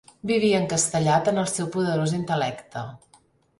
[0.29, 2.87] Vivia encastellat en el seu poderós intel·lecte.